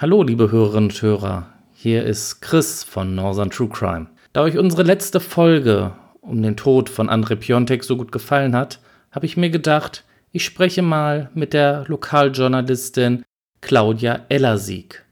[0.00, 1.44] Hallo, liebe Hörerinnen und Hörer.
[1.74, 4.06] Hier ist Chris von Northern True Crime.
[4.32, 5.92] Da euch unsere letzte Folge
[6.22, 10.42] um den Tod von André Piontek so gut gefallen hat, habe ich mir gedacht, ich
[10.42, 13.24] spreche mal mit der Lokaljournalistin
[13.60, 15.04] Claudia Ellersieg.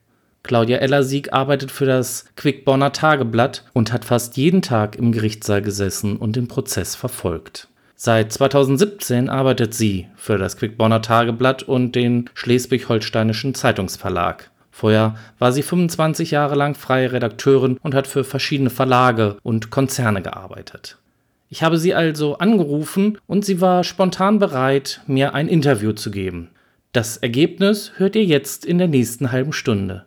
[0.43, 6.17] Claudia Ellersieg arbeitet für das Quickborner Tageblatt und hat fast jeden Tag im Gerichtssaal gesessen
[6.17, 7.69] und den Prozess verfolgt.
[7.95, 14.51] Seit 2017 arbeitet sie für das Quickborner Tageblatt und den Schleswig-Holsteinischen Zeitungsverlag.
[14.79, 20.23] Vorher war sie 25 Jahre lang freie Redakteurin und hat für verschiedene Verlage und Konzerne
[20.23, 20.99] gearbeitet.
[21.49, 26.51] Ich habe sie also angerufen und sie war spontan bereit, mir ein Interview zu geben.
[26.93, 30.05] Das Ergebnis hört ihr jetzt in der nächsten halben Stunde.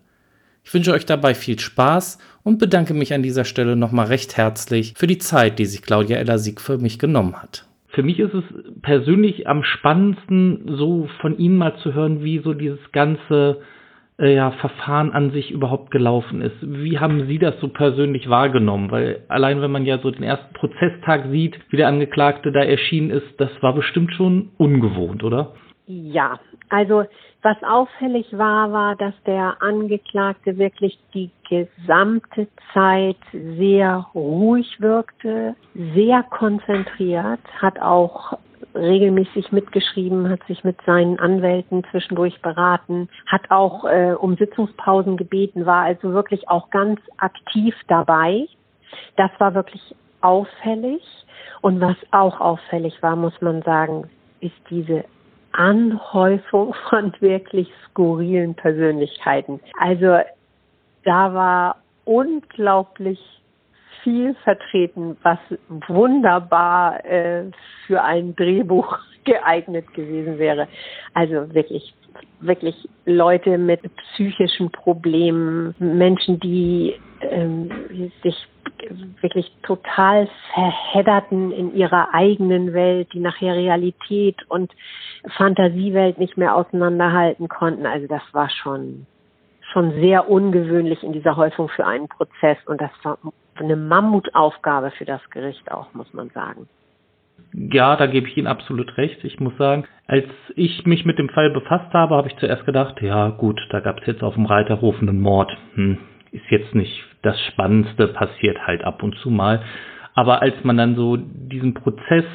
[0.63, 4.93] Ich wünsche euch dabei viel Spaß und bedanke mich an dieser Stelle nochmal recht herzlich
[4.96, 7.65] für die Zeit, die sich Claudia Eller-Sieg für mich genommen hat.
[7.90, 8.46] Für mich ist es
[8.81, 13.57] persönlich am spannendsten, so von Ihnen mal zu hören, wie so dieses ganze
[14.22, 16.55] äh, ja, Verfahren an sich überhaupt gelaufen ist.
[16.62, 18.91] Wie haben Sie das so persönlich wahrgenommen?
[18.91, 23.10] Weil allein wenn man ja so den ersten Prozesstag sieht, wie der Angeklagte da erschienen
[23.10, 25.54] ist, das war bestimmt schon ungewohnt, oder?
[25.88, 27.04] Ja, also
[27.42, 36.24] was auffällig war, war, dass der Angeklagte wirklich die gesamte Zeit sehr ruhig wirkte, sehr
[36.24, 38.38] konzentriert, hat auch
[38.76, 45.66] regelmäßig mitgeschrieben, hat sich mit seinen Anwälten zwischendurch beraten, hat auch äh, um Sitzungspausen gebeten,
[45.66, 48.48] war also wirklich auch ganz aktiv dabei.
[49.18, 51.02] Das war wirklich auffällig.
[51.62, 55.05] Und was auch auffällig war, muss man sagen, ist diese
[55.52, 59.60] Anhäufung von wirklich skurrilen Persönlichkeiten.
[59.80, 60.20] Also
[61.04, 63.20] da war unglaublich
[64.03, 65.40] viel vertreten, was
[65.88, 67.46] wunderbar äh,
[67.88, 70.68] für ein Drehbuch geeignet gewesen wäre.
[71.14, 71.94] Also wirklich,
[72.40, 72.75] wirklich
[73.06, 77.70] Leute mit psychischen Problemen, Menschen, die ähm,
[78.24, 78.36] sich
[79.22, 84.72] wirklich total verhedderten in ihrer eigenen Welt, die nachher Realität und
[85.38, 87.86] Fantasiewelt nicht mehr auseinanderhalten konnten.
[87.86, 89.06] Also das war schon
[89.72, 92.92] schon sehr ungewöhnlich in dieser Häufung für einen Prozess und das
[93.62, 96.68] eine Mammutaufgabe für das Gericht auch, muss man sagen.
[97.54, 99.24] Ja, da gebe ich Ihnen absolut recht.
[99.24, 103.02] Ich muss sagen, als ich mich mit dem Fall befasst habe, habe ich zuerst gedacht,
[103.02, 105.52] ja gut, da gab es jetzt auf dem Reiterhof einen Mord.
[105.76, 105.98] Hm,
[106.32, 109.64] ist jetzt nicht das Spannendste, passiert halt ab und zu mal.
[110.14, 112.26] Aber als man dann so diesen Prozess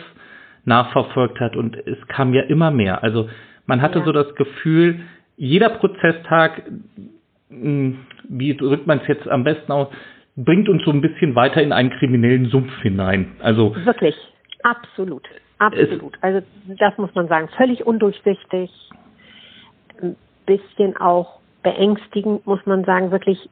[0.65, 3.03] nachverfolgt hat und es kam ja immer mehr.
[3.03, 3.29] Also
[3.67, 4.05] man hatte ja.
[4.05, 5.01] so das Gefühl,
[5.37, 6.63] jeder Prozesstag,
[7.49, 7.99] hm,
[8.29, 9.89] wie drückt man es jetzt am besten aus,
[10.37, 13.33] bringt uns so ein bisschen weiter in einen kriminellen Sumpf hinein.
[13.41, 14.15] Also wirklich,
[14.63, 15.27] absolut,
[15.59, 16.17] absolut.
[16.21, 18.71] Also das muss man sagen, völlig undurchsichtig,
[20.03, 23.49] ein bisschen auch beängstigend, muss man sagen, wirklich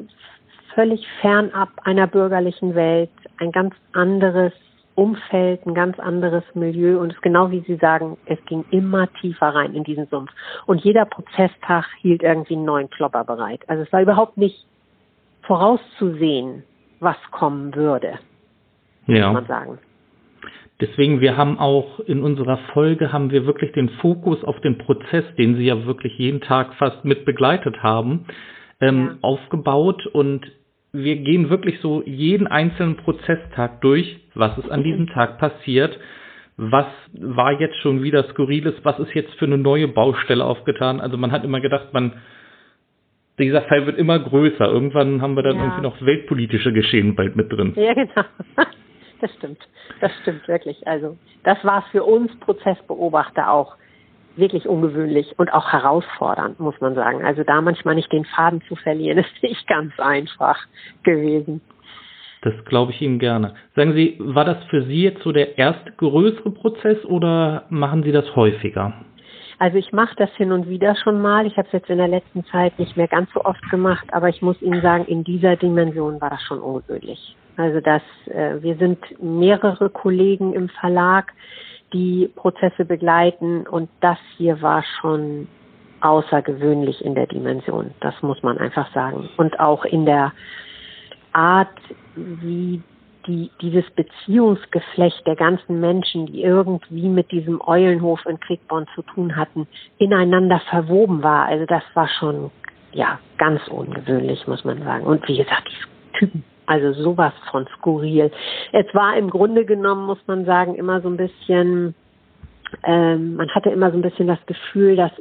[0.75, 4.53] völlig fernab einer bürgerlichen Welt, ein ganz anderes
[4.95, 9.49] Umfeld, ein ganz anderes Milieu und es genau wie Sie sagen, es ging immer tiefer
[9.49, 10.31] rein in diesen Sumpf.
[10.67, 13.61] Und jeder Prozesstag hielt irgendwie einen neuen Klopper bereit.
[13.67, 14.67] Also es war überhaupt nicht
[15.43, 16.63] vorauszusehen,
[17.05, 18.19] was kommen würde,
[19.07, 19.27] ja.
[19.27, 19.79] muss man sagen.
[20.81, 25.25] Deswegen, wir haben auch in unserer Folge haben wir wirklich den Fokus auf den Prozess,
[25.39, 28.27] den Sie ja wirklich jeden Tag fast mit begleitet haben,
[28.81, 29.17] ähm, ja.
[29.23, 30.51] aufgebaut und
[30.93, 34.85] wir gehen wirklich so jeden einzelnen Prozesstag durch, was ist an mhm.
[34.85, 35.99] diesem Tag passiert,
[36.57, 41.01] was war jetzt schon wieder skurriles, was ist jetzt für eine neue Baustelle aufgetan.
[41.01, 42.13] Also man hat immer gedacht, man
[43.39, 44.65] dieser Fall wird immer größer.
[44.67, 45.65] Irgendwann haben wir dann ja.
[45.65, 47.73] irgendwie noch weltpolitische Geschehen bald mit drin.
[47.77, 48.25] Ja, genau.
[49.21, 49.59] Das stimmt.
[50.01, 50.87] Das stimmt wirklich.
[50.87, 53.77] Also, das war für uns Prozessbeobachter auch
[54.37, 57.25] wirklich ungewöhnlich und auch herausfordernd, muss man sagen.
[57.25, 60.59] Also da manchmal nicht den Faden zu verlieren, ist nicht ganz einfach
[61.05, 61.61] gewesen.
[62.43, 63.55] Das glaube ich Ihnen gerne.
[63.75, 68.13] Sagen Sie, war das für Sie jetzt so der erste größere Prozess oder machen Sie
[68.13, 68.93] das häufiger?
[69.65, 71.47] Also ich mache das hin und wieder schon mal.
[71.47, 74.29] Ich habe es jetzt in der letzten Zeit nicht mehr ganz so oft gemacht, aber
[74.29, 77.35] ich muss Ihnen sagen, in dieser Dimension war das schon ungewöhnlich.
[77.57, 81.33] Also dass äh, wir sind mehrere Kollegen im Verlag,
[81.95, 85.49] die Prozesse begleiten und das hier war schon
[86.03, 87.95] außergewöhnlich in der Dimension.
[88.01, 89.31] Das muss man einfach sagen.
[89.39, 90.35] Und auch in der
[91.33, 91.73] Art,
[92.17, 92.83] wie
[93.27, 99.37] die, dieses Beziehungsgeflecht der ganzen Menschen, die irgendwie mit diesem Eulenhof in Kriegborn zu tun
[99.37, 99.67] hatten,
[99.99, 101.47] ineinander verwoben war.
[101.47, 102.51] Also das war schon,
[102.93, 105.05] ja, ganz ungewöhnlich, muss man sagen.
[105.05, 108.31] Und wie gesagt, die Typen, also sowas von skurril.
[108.73, 111.95] Es war im Grunde genommen, muss man sagen, immer so ein bisschen,
[112.85, 115.13] ähm, man hatte immer so ein bisschen das Gefühl, dass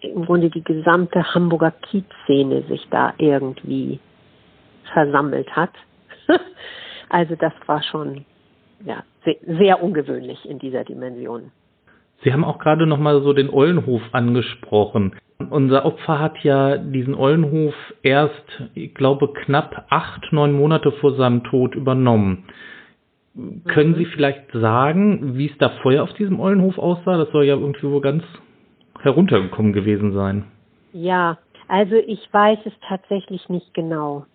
[0.00, 4.00] im Grunde die gesamte Hamburger Kiezszene sich da irgendwie
[4.92, 5.70] versammelt hat.
[7.12, 8.24] also das war schon
[8.84, 11.52] ja, sehr, sehr ungewöhnlich in dieser Dimension.
[12.24, 15.14] Sie haben auch gerade noch mal so den Eulenhof angesprochen.
[15.50, 21.44] Unser Opfer hat ja diesen Eulenhof erst, ich glaube, knapp acht, neun Monate vor seinem
[21.44, 22.44] Tod übernommen.
[23.34, 23.64] Mhm.
[23.64, 27.18] Können Sie vielleicht sagen, wie es da vorher auf diesem Eulenhof aussah?
[27.18, 28.22] Das soll ja irgendwie wohl ganz
[29.00, 30.44] heruntergekommen gewesen sein.
[30.92, 34.26] Ja, also ich weiß es tatsächlich nicht genau.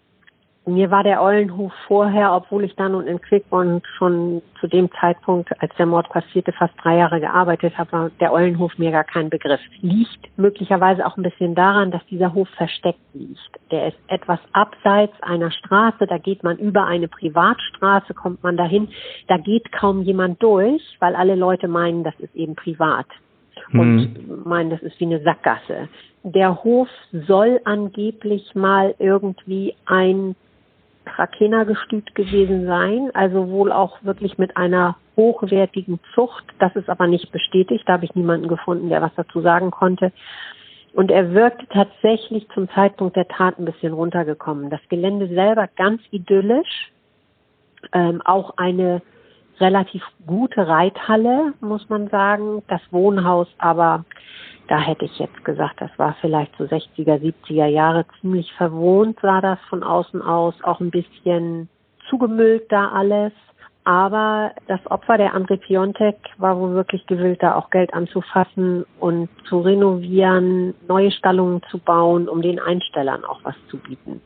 [0.68, 5.50] Mir war der Eulenhof vorher, obwohl ich dann und in Quickborn schon zu dem Zeitpunkt,
[5.62, 9.30] als der Mord passierte, fast drei Jahre gearbeitet habe, war der Eulenhof mir gar kein
[9.30, 9.62] Begriff.
[9.80, 13.40] Liegt möglicherweise auch ein bisschen daran, dass dieser Hof versteckt liegt.
[13.72, 18.90] Der ist etwas abseits einer Straße, da geht man über eine Privatstraße, kommt man dahin,
[19.30, 23.08] da geht kaum jemand durch, weil alle Leute meinen, das ist eben privat
[23.72, 24.42] und hm.
[24.46, 25.88] meinen, das ist wie eine Sackgasse.
[26.24, 30.36] Der Hof soll angeblich mal irgendwie ein
[31.07, 36.45] Trakehnergestüt gewesen sein, also wohl auch wirklich mit einer hochwertigen Zucht.
[36.59, 37.83] Das ist aber nicht bestätigt.
[37.88, 40.12] Da habe ich niemanden gefunden, der was dazu sagen konnte.
[40.94, 44.69] Und er wirkte tatsächlich zum Zeitpunkt der Tat ein bisschen runtergekommen.
[44.69, 46.92] Das Gelände selber ganz idyllisch,
[47.94, 49.01] ähm, auch eine
[49.60, 52.63] relativ gute Reithalle, muss man sagen.
[52.68, 54.06] Das Wohnhaus aber
[54.68, 59.42] da hätte ich jetzt gesagt, das war vielleicht so 60er, 70er Jahre ziemlich verwohnt, sah
[59.42, 61.69] das von außen aus, auch ein bisschen
[62.10, 63.34] zugemüllt da alles.
[63.84, 69.30] Aber das Opfer der André Piontek war wohl wirklich gewillt, da auch Geld anzufassen und
[69.48, 74.22] zu renovieren, neue Stallungen zu bauen, um den Einstellern auch was zu bieten.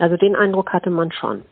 [0.00, 1.42] Also den Eindruck hatte man schon.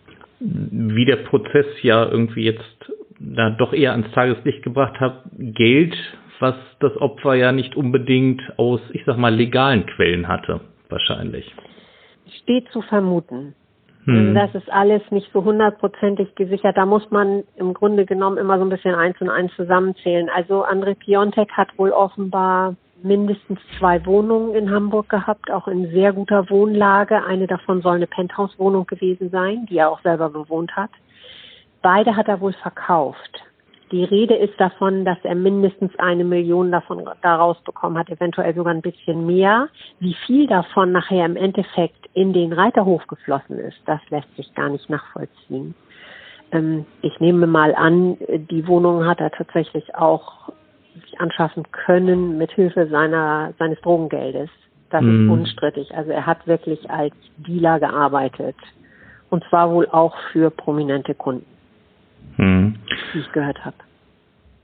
[0.41, 5.95] Wie der Prozess ja irgendwie jetzt da doch eher ans Tageslicht gebracht hat, Geld
[6.41, 11.55] was das Opfer ja nicht unbedingt aus, ich sag mal, legalen Quellen hatte, wahrscheinlich.
[12.43, 13.55] Steht zu vermuten.
[14.05, 14.35] Hm.
[14.35, 16.77] Das ist alles nicht so hundertprozentig gesichert.
[16.77, 20.29] Da muss man im Grunde genommen immer so ein bisschen eins und eins zusammenzählen.
[20.29, 26.13] Also André Piontek hat wohl offenbar mindestens zwei Wohnungen in Hamburg gehabt, auch in sehr
[26.13, 27.25] guter Wohnlage.
[27.25, 30.91] Eine davon soll eine Penthouse-Wohnung gewesen sein, die er auch selber bewohnt hat.
[31.83, 33.43] Beide hat er wohl verkauft.
[33.93, 38.75] Die Rede ist davon, dass er mindestens eine Million davon daraus bekommen hat, eventuell sogar
[38.75, 39.69] ein bisschen mehr.
[40.01, 44.71] Wie viel davon nachher im Endeffekt in den Reiterhof geflossen ist, das lässt sich gar
[44.71, 45.75] nicht nachvollziehen.
[46.51, 48.17] Ähm, ich nehme mal an,
[48.51, 50.51] die Wohnung hat er tatsächlich auch
[50.95, 54.51] sich anschaffen können mit Hilfe seiner, seines Drogengeldes.
[54.91, 55.09] Das mm.
[55.09, 55.31] ist mhm.
[55.33, 55.95] unstrittig.
[55.95, 58.57] Also er hat wirklich als Dealer gearbeitet.
[59.31, 61.56] Und zwar wohl auch für prominente Kunden.
[62.37, 62.77] Hm.
[63.13, 63.77] Wie ich gehört habe.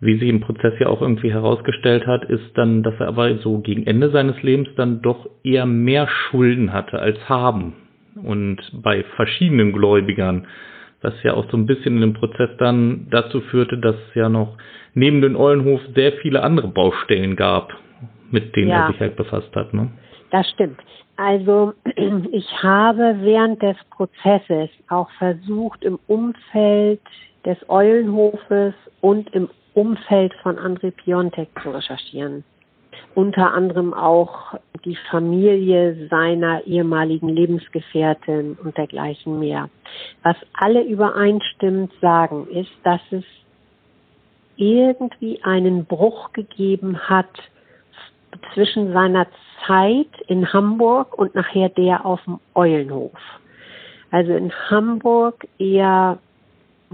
[0.00, 3.58] Wie sich im Prozess ja auch irgendwie herausgestellt hat, ist dann, dass er aber so
[3.58, 7.74] gegen Ende seines Lebens dann doch eher mehr Schulden hatte als haben.
[8.16, 10.46] Und bei verschiedenen Gläubigern,
[11.02, 14.28] was ja auch so ein bisschen in dem Prozess dann dazu führte, dass es ja
[14.28, 14.56] noch
[14.94, 17.72] neben den Eulenhof sehr viele andere Baustellen gab,
[18.30, 18.86] mit denen ja.
[18.86, 19.72] er sich halt befasst hat.
[19.72, 19.90] Ne?
[20.30, 20.80] Das stimmt.
[21.16, 21.74] Also
[22.32, 27.00] ich habe während des Prozesses auch versucht, im Umfeld
[27.44, 32.44] des Eulenhofes und im Umfeld von André Piontek zu recherchieren.
[33.14, 39.68] Unter anderem auch die Familie seiner ehemaligen Lebensgefährtin und dergleichen mehr.
[40.22, 43.24] Was alle übereinstimmend sagen, ist, dass es
[44.56, 47.30] irgendwie einen Bruch gegeben hat
[48.54, 49.26] zwischen seiner
[49.66, 53.18] Zeit in Hamburg und nachher der auf dem Eulenhof.
[54.10, 56.18] Also in Hamburg eher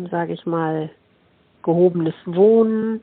[0.07, 0.91] sage ich mal,
[1.63, 3.01] gehobenes Wohnen.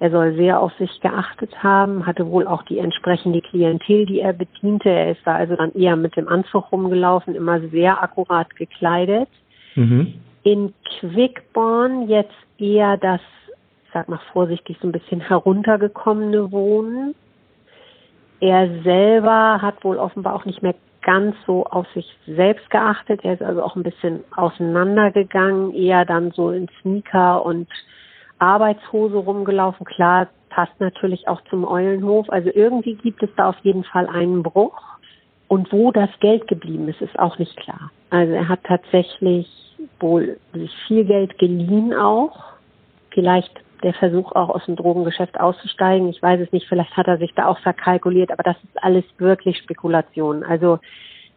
[0.00, 4.32] Er soll sehr auf sich geachtet haben, hatte wohl auch die entsprechende Klientel, die er
[4.32, 4.88] bediente.
[4.88, 9.28] Er ist da also dann eher mit dem Anzug rumgelaufen, immer sehr akkurat gekleidet.
[9.76, 10.14] Mhm.
[10.42, 13.20] In Quickborn jetzt eher das,
[13.84, 17.14] ich sag mal vorsichtig, so ein bisschen heruntergekommene Wohnen.
[18.40, 23.20] Er selber hat wohl offenbar auch nicht mehr ganz so auf sich selbst geachtet.
[23.24, 27.68] Er ist also auch ein bisschen auseinandergegangen, eher dann so in Sneaker und
[28.38, 29.86] Arbeitshose rumgelaufen.
[29.86, 32.28] Klar, passt natürlich auch zum Eulenhof.
[32.30, 34.80] Also irgendwie gibt es da auf jeden Fall einen Bruch.
[35.48, 37.90] Und wo das Geld geblieben ist, ist auch nicht klar.
[38.10, 39.48] Also er hat tatsächlich
[40.00, 42.54] wohl sich viel Geld geliehen auch.
[43.10, 46.08] Vielleicht der Versuch auch aus dem Drogengeschäft auszusteigen.
[46.08, 49.04] Ich weiß es nicht, vielleicht hat er sich da auch verkalkuliert, aber das ist alles
[49.18, 50.44] wirklich Spekulation.
[50.44, 50.78] Also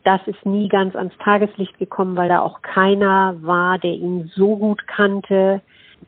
[0.04, 4.56] das ist nie ganz ans Tageslicht gekommen, weil da auch keiner war, der ihn so
[4.56, 5.62] gut kannte,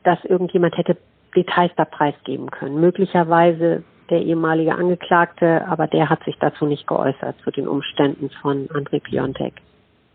[0.04, 0.96] dass irgendjemand hätte
[1.34, 2.80] Details da preisgeben können.
[2.80, 8.68] Möglicherweise der ehemalige Angeklagte, aber der hat sich dazu nicht geäußert, zu den Umständen von
[8.68, 9.54] André Piontek.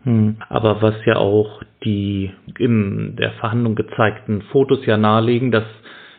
[0.02, 5.64] Hm, aber was ja auch die in der Verhandlung gezeigten Fotos ja nahelegen, dass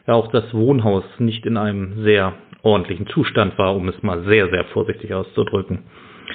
[0.07, 4.50] ja auch das Wohnhaus nicht in einem sehr ordentlichen Zustand war, um es mal sehr,
[4.50, 5.83] sehr vorsichtig auszudrücken.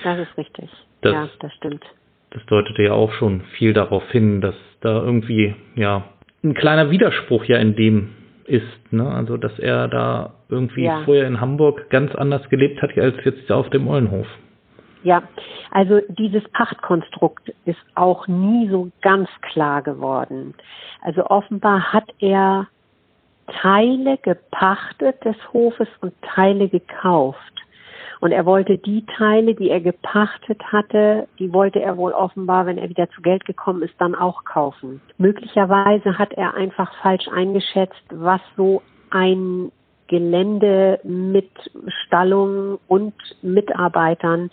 [0.04, 0.70] Das ist richtig.
[1.02, 1.84] Das, ja, das stimmt.
[2.30, 6.04] Das deutete ja auch schon viel darauf hin, dass da irgendwie, ja,
[6.44, 8.10] ein kleiner Widerspruch ja in dem
[8.44, 9.08] ist, ne?
[9.08, 11.02] Also, dass er da irgendwie ja.
[11.04, 14.26] vorher in Hamburg ganz anders gelebt hat als jetzt auf dem Eulenhof.
[15.02, 15.22] Ja,
[15.70, 20.54] also dieses Pachtkonstrukt ist auch nie so ganz klar geworden.
[21.00, 22.66] Also offenbar hat er
[23.60, 27.38] Teile gepachtet des Hofes und Teile gekauft.
[28.20, 32.76] Und er wollte die Teile, die er gepachtet hatte, die wollte er wohl offenbar, wenn
[32.76, 35.00] er wieder zu Geld gekommen ist, dann auch kaufen.
[35.16, 39.72] Möglicherweise hat er einfach falsch eingeschätzt, was so ein
[40.08, 41.48] Gelände mit
[42.04, 44.50] Stallungen und Mitarbeitern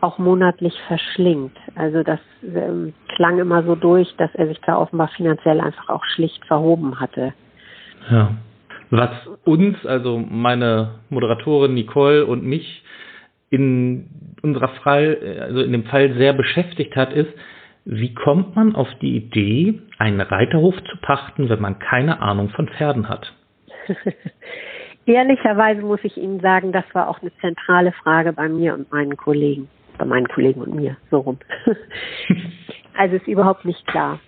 [0.00, 1.56] auch monatlich verschlingt.
[1.74, 6.04] Also das ähm, klang immer so durch, dass er sich da offenbar finanziell einfach auch
[6.04, 7.34] schlicht verhoben hatte.
[8.10, 8.36] Ja.
[8.90, 9.10] Was
[9.44, 12.82] uns, also meine Moderatorin Nicole und mich
[13.50, 14.08] in
[14.42, 17.30] unserer Fall, also in dem Fall sehr beschäftigt hat, ist,
[17.84, 22.68] wie kommt man auf die Idee, einen Reiterhof zu pachten, wenn man keine Ahnung von
[22.68, 23.32] Pferden hat?
[25.06, 29.16] Ehrlicherweise muss ich Ihnen sagen, das war auch eine zentrale Frage bei mir und meinen
[29.16, 31.38] Kollegen, bei meinen Kollegen und mir, so rum.
[32.96, 34.20] also ist überhaupt nicht klar.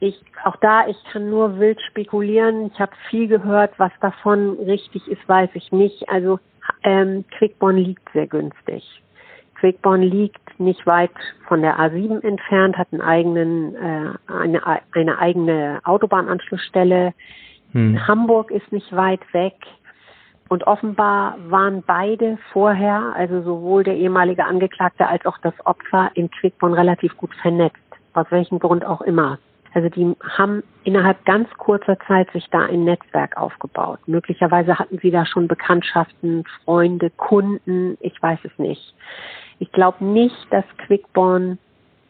[0.00, 2.70] Ich, auch da, ich kann nur wild spekulieren.
[2.72, 6.08] Ich habe viel gehört, was davon richtig ist, weiß ich nicht.
[6.08, 6.38] Also
[6.84, 8.84] ähm, Quickborn liegt sehr günstig.
[9.56, 11.10] Quickborn liegt nicht weit
[11.48, 14.62] von der A7 entfernt, hat einen eigenen, äh, eine,
[14.92, 17.12] eine eigene Autobahnanschlussstelle.
[17.72, 18.06] Hm.
[18.06, 19.54] Hamburg ist nicht weit weg.
[20.48, 26.30] Und offenbar waren beide vorher, also sowohl der ehemalige Angeklagte als auch das Opfer in
[26.30, 27.76] Quickborn relativ gut vernetzt.
[28.14, 29.38] Aus welchem Grund auch immer.
[29.74, 34.00] Also die haben innerhalb ganz kurzer Zeit sich da ein Netzwerk aufgebaut.
[34.06, 38.94] Möglicherweise hatten sie da schon Bekanntschaften, Freunde, Kunden, ich weiß es nicht.
[39.58, 41.58] Ich glaube nicht, dass Quickborn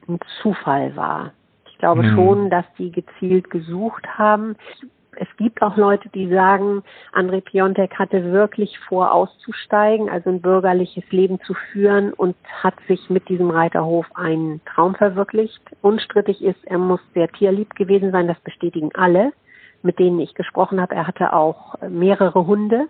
[0.09, 1.33] ein Zufall war.
[1.71, 2.15] Ich glaube mhm.
[2.15, 4.57] schon, dass die gezielt gesucht haben
[5.21, 6.83] es gibt auch Leute, die sagen,
[7.13, 13.11] André Piontek hatte wirklich vor, auszusteigen, also ein bürgerliches Leben zu führen und hat sich
[13.11, 15.61] mit diesem Reiterhof einen Traum verwirklicht.
[15.83, 19.33] Unstrittig ist, er muss sehr tierlieb gewesen sein, das bestätigen alle,
[19.83, 20.95] mit denen ich gesprochen habe.
[20.95, 22.87] Er hatte auch mehrere Hunde,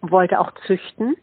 [0.00, 1.14] wollte auch züchten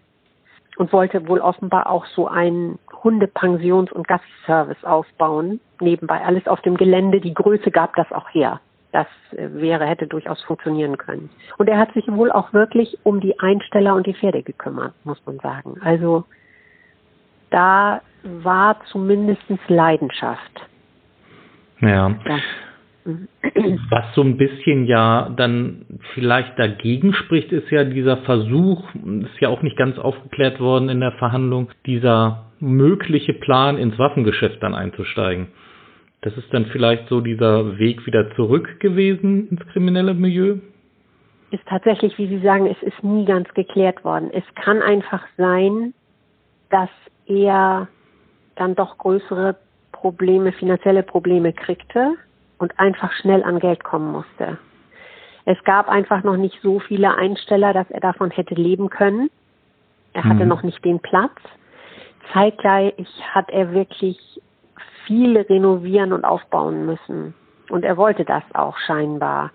[0.78, 5.60] und wollte wohl offenbar auch so einen Hundepensions- und Gastservice aufbauen.
[5.82, 7.20] Nebenbei alles auf dem Gelände.
[7.20, 8.62] Die Größe gab das auch her
[8.98, 11.30] das äh, wäre, hätte durchaus funktionieren können.
[11.58, 15.22] Und er hat sich wohl auch wirklich um die Einsteller und die Pferde gekümmert, muss
[15.26, 15.76] man sagen.
[15.84, 16.26] Also
[17.52, 20.68] da war zumindest Leidenschaft.
[21.80, 22.10] Ja.
[22.10, 22.40] ja.
[23.90, 29.48] Was so ein bisschen ja dann vielleicht dagegen spricht, ist ja dieser Versuch, ist ja
[29.50, 35.48] auch nicht ganz aufgeklärt worden in der Verhandlung, dieser mögliche Plan ins Waffengeschäft dann einzusteigen.
[36.22, 40.58] Das ist dann vielleicht so dieser Weg wieder zurück gewesen ins kriminelle Milieu?
[41.52, 44.30] Ist tatsächlich, wie Sie sagen, es ist nie ganz geklärt worden.
[44.34, 45.94] Es kann einfach sein,
[46.70, 46.90] dass
[47.26, 47.88] er
[48.56, 49.56] dann doch größere
[49.92, 52.16] Probleme, finanzielle Probleme kriegte
[52.58, 54.58] und einfach schnell an Geld kommen musste.
[55.46, 59.30] Es gab einfach noch nicht so viele Einsteller, dass er davon hätte leben können.
[60.14, 60.50] Er hatte mhm.
[60.50, 61.40] noch nicht den Platz.
[62.34, 62.94] Zeitgleich
[63.34, 64.18] hat er wirklich
[65.08, 67.34] viel renovieren und aufbauen müssen.
[67.70, 69.52] Und er wollte das auch scheinbar.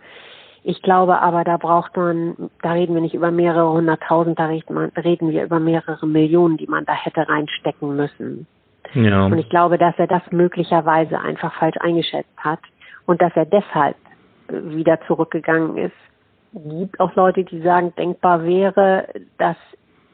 [0.64, 5.30] Ich glaube aber, da braucht man, da reden wir nicht über mehrere hunderttausend, da reden
[5.30, 8.46] wir über mehrere Millionen, die man da hätte reinstecken müssen.
[8.94, 9.26] Ja.
[9.26, 12.60] Und ich glaube, dass er das möglicherweise einfach falsch eingeschätzt hat
[13.06, 13.96] und dass er deshalb
[14.48, 15.96] wieder zurückgegangen ist.
[16.54, 19.56] Es gibt auch Leute, die sagen, denkbar wäre, dass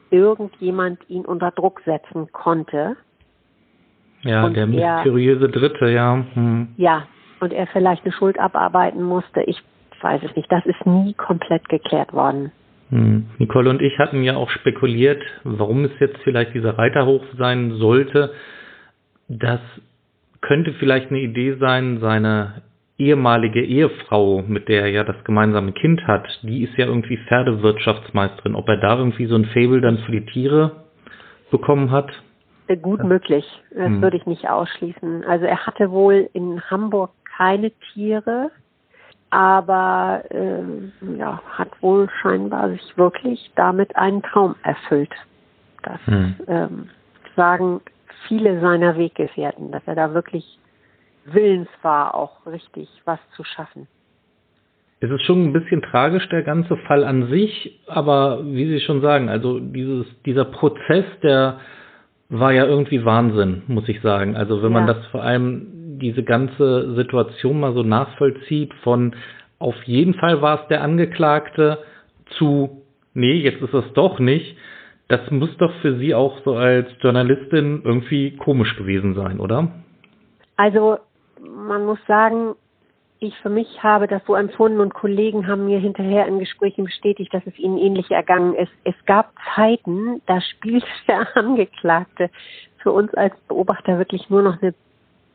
[0.09, 2.95] irgendjemand ihn unter Druck setzen konnte
[4.21, 6.25] ja, und der mysteriöse Dritte, ja.
[6.33, 6.69] Hm.
[6.77, 7.07] Ja,
[7.39, 9.41] und er vielleicht eine Schuld abarbeiten musste.
[9.43, 9.61] Ich
[10.01, 10.51] weiß es nicht.
[10.51, 12.51] Das ist nie komplett geklärt worden.
[12.89, 13.27] Hm.
[13.37, 18.33] Nicole und ich hatten ja auch spekuliert, warum es jetzt vielleicht dieser Reiterhof sein sollte.
[19.27, 19.59] Das
[20.41, 22.63] könnte vielleicht eine Idee sein, seine
[22.97, 28.55] ehemalige Ehefrau, mit der er ja das gemeinsame Kind hat, die ist ja irgendwie Pferdewirtschaftsmeisterin.
[28.55, 30.83] Ob er da irgendwie so ein Fable dann für die Tiere
[31.49, 32.11] bekommen hat,
[32.77, 33.45] gut möglich.
[33.71, 34.01] Das hm.
[34.01, 35.23] würde ich nicht ausschließen.
[35.25, 38.51] Also er hatte wohl in Hamburg keine Tiere.
[39.31, 45.13] aber äh, ja, hat wohl scheinbar sich wirklich damit einen Traum erfüllt.
[45.83, 46.35] Das hm.
[46.47, 46.89] ähm,
[47.35, 47.81] sagen
[48.27, 50.59] viele seiner Weggefährten, dass er da wirklich
[51.25, 53.87] willens war, auch richtig was zu schaffen.
[55.01, 59.01] Es ist schon ein bisschen tragisch, der ganze Fall an sich, aber wie Sie schon
[59.01, 61.59] sagen, also dieses, dieser Prozess, der
[62.29, 64.35] war ja irgendwie Wahnsinn, muss ich sagen.
[64.35, 64.79] Also wenn ja.
[64.79, 69.15] man das vor allem diese ganze Situation mal so nachvollzieht, von
[69.57, 71.79] auf jeden Fall war es der Angeklagte
[72.37, 72.83] zu,
[73.13, 74.55] nee, jetzt ist es doch nicht,
[75.09, 79.71] das muss doch für Sie auch so als Journalistin irgendwie komisch gewesen sein, oder?
[80.55, 80.99] Also
[81.41, 82.55] man muss sagen,
[83.19, 87.33] ich für mich habe das so empfunden und Kollegen haben mir hinterher in Gesprächen bestätigt,
[87.33, 88.71] dass es ihnen ähnlich ergangen ist.
[88.85, 92.29] Es gab Zeiten, da spielte der Angeklagte
[92.77, 94.73] für uns als Beobachter wirklich nur noch eine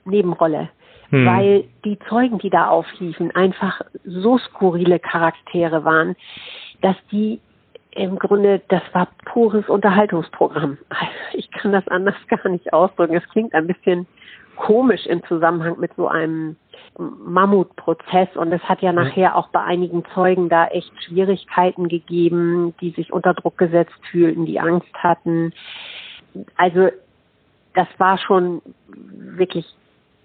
[0.06, 0.70] Nebenrolle,
[1.10, 1.26] hm.
[1.26, 6.16] weil die Zeugen, die da aufliefen, einfach so skurrile Charaktere waren,
[6.80, 7.40] dass die
[7.90, 10.78] im Grunde, das war pures Unterhaltungsprogramm.
[11.34, 13.14] Ich kann das anders gar nicht ausdrücken.
[13.14, 14.06] Es klingt ein bisschen
[14.56, 16.56] komisch im Zusammenhang mit so einem
[16.98, 22.90] Mammutprozess und es hat ja nachher auch bei einigen Zeugen da echt Schwierigkeiten gegeben, die
[22.90, 25.52] sich unter Druck gesetzt fühlten, die Angst hatten.
[26.56, 26.88] Also
[27.74, 28.62] das war schon
[28.96, 29.66] wirklich,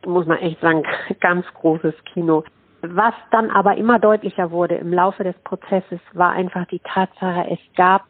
[0.05, 0.83] muss man echt sagen,
[1.19, 2.43] ganz großes Kino.
[2.81, 7.59] Was dann aber immer deutlicher wurde im Laufe des Prozesses, war einfach die Tatsache, es
[7.75, 8.05] gab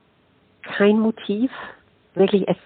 [0.62, 1.52] kein Motiv,
[2.14, 2.58] wirklich, es,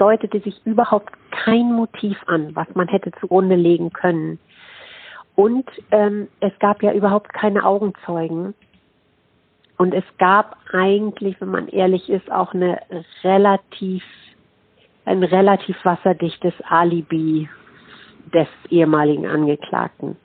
[0.00, 4.38] deutete sich überhaupt kein Motiv an, was man hätte zugrunde legen können.
[5.40, 8.52] Und ähm, es gab ja überhaupt keine Augenzeugen.
[9.78, 12.78] Und es gab eigentlich, wenn man ehrlich ist, auch eine
[13.24, 14.04] relativ,
[15.06, 17.48] ein relativ wasserdichtes Alibi
[18.34, 20.18] des ehemaligen Angeklagten.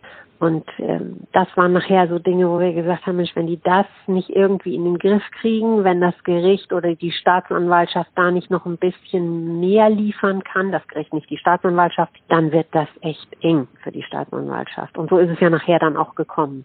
[0.46, 3.88] Und ähm, das waren nachher so Dinge, wo wir gesagt haben, Mensch, wenn die das
[4.06, 8.68] nicht irgendwie in den Griff kriegen, wenn das Gericht oder die Staatsanwaltschaft da nicht noch
[8.68, 13.68] ein bisschen mehr liefern kann, das Gericht nicht die Staatsanwaltschaft, dann wird das echt eng
[13.82, 15.00] für die Staatsanwaltschaft.
[15.00, 16.64] Und so ist es ja nachher dann auch gekommen.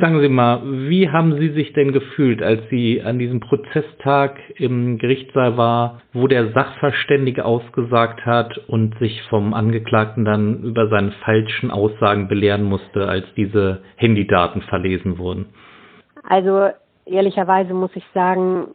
[0.00, 4.98] Sagen Sie mal, wie haben Sie sich denn gefühlt, als Sie an diesem Prozesstag im
[4.98, 11.70] Gerichtssaal war, wo der Sachverständige ausgesagt hat und sich vom Angeklagten dann über seine falschen
[11.70, 15.46] Aussagen belehren musste, als diese Handydaten verlesen wurden?
[16.28, 16.68] Also
[17.06, 18.68] ehrlicherweise muss ich sagen,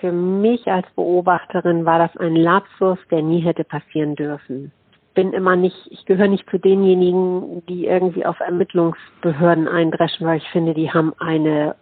[0.00, 4.72] für mich als Beobachterin war das ein Lapsus, der nie hätte passieren dürfen
[5.14, 10.48] bin immer nicht, ich gehöre nicht zu denjenigen, die irgendwie auf Ermittlungsbehörden eindreschen, weil ich
[10.50, 11.74] finde, die haben eine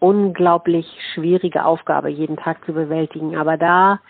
[0.00, 3.36] unglaublich schwierige Aufgabe jeden Tag zu bewältigen.
[3.36, 4.00] Aber da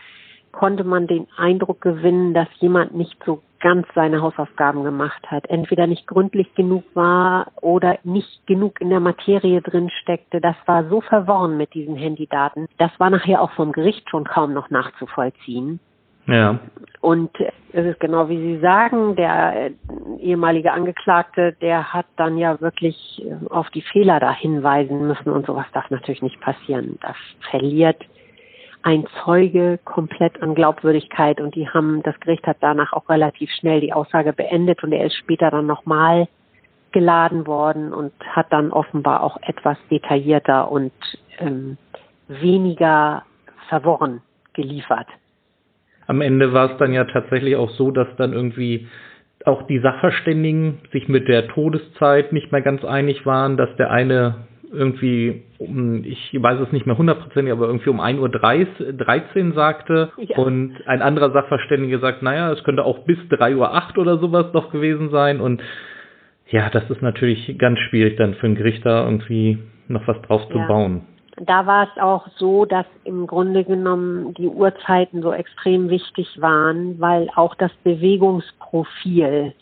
[0.53, 5.87] konnte man den Eindruck gewinnen, dass jemand nicht so ganz seine Hausaufgaben gemacht hat, entweder
[5.87, 10.40] nicht gründlich genug war oder nicht genug in der Materie drin steckte.
[10.40, 12.66] Das war so verworren mit diesen Handydaten.
[12.79, 15.79] Das war nachher auch vom Gericht schon kaum noch nachzuvollziehen.
[16.31, 16.59] Ja.
[17.01, 17.31] Und
[17.73, 19.71] es ist genau wie Sie sagen, der äh,
[20.19, 25.47] ehemalige Angeklagte, der hat dann ja wirklich äh, auf die Fehler da hinweisen müssen und
[25.47, 26.99] sowas darf natürlich nicht passieren.
[27.01, 27.16] Das
[27.51, 28.05] verliert
[28.83, 33.81] ein Zeuge komplett an Glaubwürdigkeit und die haben, das Gericht hat danach auch relativ schnell
[33.81, 36.29] die Aussage beendet und er ist später dann nochmal
[36.93, 40.93] geladen worden und hat dann offenbar auch etwas detaillierter und
[41.38, 41.79] ähm,
[42.29, 43.23] weniger
[43.69, 44.23] verworren
[44.55, 45.07] geliefert
[46.11, 48.88] am Ende war es dann ja tatsächlich auch so, dass dann irgendwie
[49.44, 54.35] auch die Sachverständigen sich mit der Todeszeit nicht mehr ganz einig waren, dass der eine
[54.73, 60.37] irgendwie, um, ich weiß es nicht mehr hundertprozentig, aber irgendwie um 1.13 Uhr sagte ja.
[60.37, 63.55] und ein anderer Sachverständige sagt, naja, es könnte auch bis 3.08
[63.96, 65.62] Uhr oder sowas noch gewesen sein und
[66.49, 70.42] ja, das ist natürlich ganz schwierig dann für einen Gericht da irgendwie noch was drauf
[70.49, 70.53] ja.
[70.53, 71.03] zu bauen
[71.40, 77.00] da war es auch so, dass im Grunde genommen die Uhrzeiten so extrem wichtig waren,
[77.00, 79.55] weil auch das Bewegungsprofil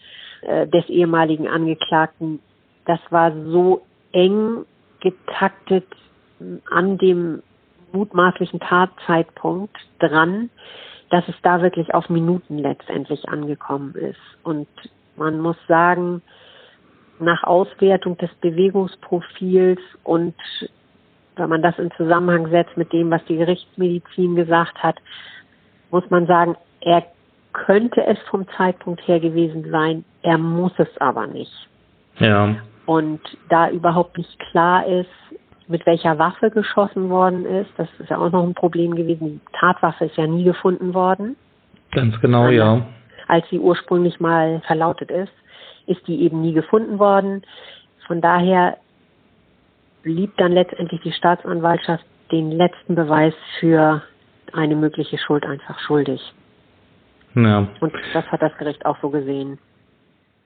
[0.43, 2.41] äh, des ehemaligen Angeklagten,
[2.85, 4.65] das war so eng
[5.01, 5.87] getaktet
[6.71, 7.43] an dem
[7.93, 10.51] mutmaßlichen Tatzeitpunkt dran,
[11.11, 14.21] dass es da wirklich auf Minuten letztendlich angekommen ist.
[14.43, 14.69] Und
[15.17, 16.23] man muss sagen,
[17.21, 20.35] nach Auswertung des Bewegungsprofils und
[21.39, 24.97] wenn man das in Zusammenhang setzt mit dem, was die Gerichtsmedizin gesagt hat,
[25.91, 27.05] muss man sagen, er
[27.53, 31.53] könnte es vom Zeitpunkt her gewesen sein, er muss es aber nicht.
[32.19, 32.57] Ja.
[32.87, 35.11] Und da überhaupt nicht klar ist,
[35.67, 39.41] mit welcher Waffe geschossen worden ist, das ist ja auch noch ein Problem gewesen.
[39.47, 41.37] Die Tatwaffe ist ja nie gefunden worden.
[41.91, 42.87] Ganz genau, ja.
[43.27, 45.33] Als sie ursprünglich mal verlautet ist,
[45.87, 47.43] ist die eben nie gefunden worden.
[48.07, 48.79] von daher
[50.09, 54.03] blieb dann letztendlich die Staatsanwaltschaft den letzten Beweis für
[54.55, 56.21] eine mögliche Schuld einfach schuldig.
[57.35, 57.69] Ja.
[57.81, 59.59] Und das hat das Gericht auch so gesehen.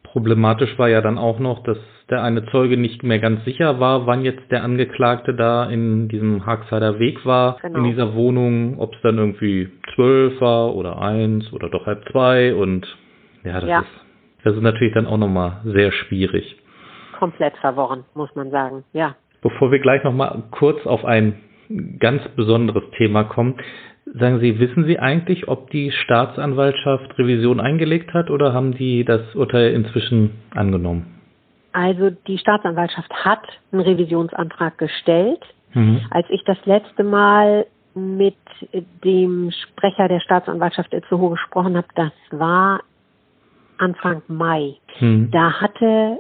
[0.03, 1.79] Problematisch war ja dann auch noch, dass
[2.11, 6.45] der eine Zeuge nicht mehr ganz sicher war, wann jetzt der Angeklagte da in diesem
[6.45, 7.79] Haagseider Weg war, genau.
[7.79, 12.53] in dieser Wohnung, ob es dann irgendwie zwölf war oder eins oder doch halb zwei
[12.53, 12.85] und
[13.45, 13.79] ja, das ja.
[13.79, 14.03] ist
[14.45, 16.59] das ist natürlich dann auch nochmal sehr schwierig.
[17.17, 19.15] Komplett verworren, muss man sagen, ja.
[19.43, 21.35] Bevor wir gleich nochmal kurz auf ein
[21.99, 23.57] ganz besonderes Thema kommen,
[24.05, 29.35] Sagen Sie, wissen Sie eigentlich, ob die Staatsanwaltschaft Revision eingelegt hat oder haben die das
[29.35, 31.07] Urteil inzwischen angenommen?
[31.73, 35.41] Also die Staatsanwaltschaft hat einen Revisionsantrag gestellt.
[35.73, 36.01] Mhm.
[36.11, 38.37] Als ich das letzte Mal mit
[39.05, 42.81] dem Sprecher der Staatsanwaltschaft Itzehoe gesprochen habe, das war
[43.79, 44.75] Anfang Mai.
[45.01, 45.31] Mhm.
[45.31, 46.19] Da hatte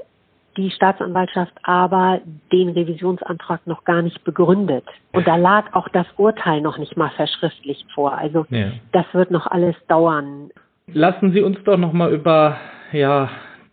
[0.57, 2.21] die Staatsanwaltschaft aber
[2.53, 4.85] den Revisionsantrag noch gar nicht begründet.
[5.13, 8.17] Und da lag auch das Urteil noch nicht mal verschriftlicht vor.
[8.17, 8.73] Also ja.
[8.93, 10.51] das wird noch alles dauern.
[10.93, 12.59] Lassen Sie uns doch noch mal über
[12.93, 13.31] ja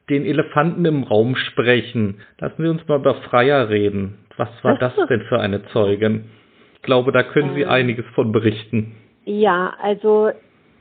[0.10, 2.22] den Elefanten im Raum sprechen.
[2.39, 4.18] Lassen Sie uns mal über Freier reden.
[4.38, 6.26] Was war das denn für eine Zeugin?
[6.76, 8.96] Ich glaube, da können Sie ähm, einiges von berichten.
[9.26, 10.32] Ja, also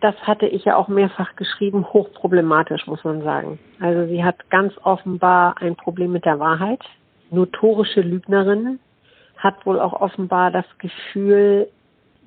[0.00, 3.58] das hatte ich ja auch mehrfach geschrieben, hochproblematisch, muss man sagen.
[3.80, 6.80] Also sie hat ganz offenbar ein Problem mit der Wahrheit.
[7.30, 8.78] Notorische Lügnerin
[9.36, 11.68] hat wohl auch offenbar das Gefühl,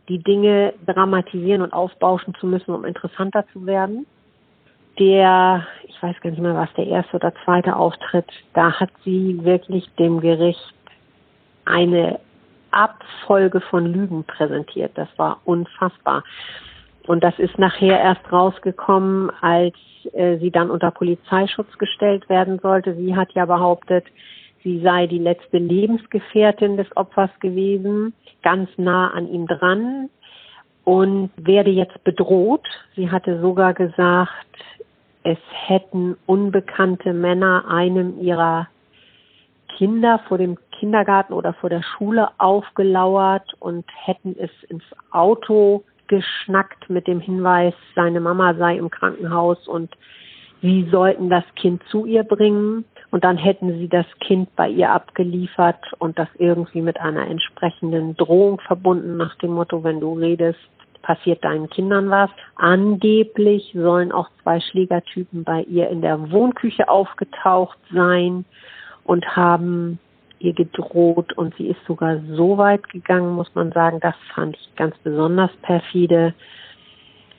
[0.10, 4.06] die Dinge dramatisieren und aufbauschen zu müssen, um interessanter zu werden.
[5.00, 9.40] Der, ich weiß gar nicht mehr, was der erste oder zweite Auftritt, da hat sie
[9.44, 10.74] wirklich dem Gericht
[11.66, 12.20] eine
[12.72, 14.92] Abfolge von Lügen präsentiert.
[14.96, 16.24] Das war unfassbar.
[17.08, 19.76] Und das ist nachher erst rausgekommen, als
[20.14, 22.96] äh, sie dann unter Polizeischutz gestellt werden sollte.
[22.96, 24.06] Sie hat ja behauptet,
[24.64, 30.10] sie sei die letzte Lebensgefährtin des Opfers gewesen, ganz nah an ihm dran
[30.84, 32.68] und werde jetzt bedroht.
[32.96, 34.46] Sie hatte sogar gesagt,
[35.24, 35.38] es
[35.68, 38.68] hätten unbekannte Männer einem ihrer
[39.78, 46.90] Kinder vor dem Kindergarten oder vor der Schule aufgelauert und hätten es ins Auto geschnackt
[46.90, 49.90] mit dem Hinweis, seine Mama sei im Krankenhaus und
[50.62, 54.92] sie sollten das Kind zu ihr bringen und dann hätten sie das Kind bei ihr
[54.92, 60.60] abgeliefert und das irgendwie mit einer entsprechenden Drohung verbunden nach dem Motto, wenn du redest,
[61.02, 62.30] passiert deinen Kindern was.
[62.56, 68.44] Angeblich sollen auch zwei Schlägertypen bei ihr in der Wohnküche aufgetaucht sein
[69.06, 69.98] und haben
[70.44, 74.76] ihr gedroht und sie ist sogar so weit gegangen, muss man sagen, das fand ich
[74.76, 76.34] ganz besonders perfide.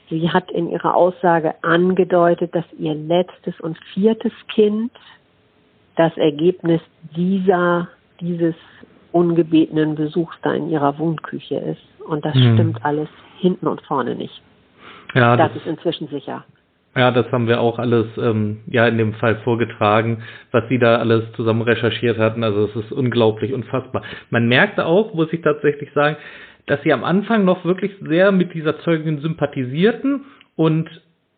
[0.09, 4.91] Sie hat in ihrer Aussage angedeutet, dass ihr letztes und viertes Kind
[5.95, 6.81] das Ergebnis
[7.15, 7.87] dieser,
[8.19, 8.55] dieses
[9.11, 11.81] ungebetenen Besuchs da in ihrer Wohnküche ist.
[12.07, 12.53] Und das hm.
[12.53, 14.41] stimmt alles hinten und vorne nicht.
[15.13, 16.43] Ja, das, das ist inzwischen sicher.
[16.95, 20.97] Ja, das haben wir auch alles ähm, ja in dem Fall vorgetragen, was sie da
[20.97, 22.43] alles zusammen recherchiert hatten.
[22.43, 24.03] Also es ist unglaublich, unfassbar.
[24.29, 26.17] Man merkte auch, muss ich tatsächlich sagen,
[26.67, 30.25] dass sie am Anfang noch wirklich sehr mit dieser Zeugin sympathisierten
[30.55, 30.89] und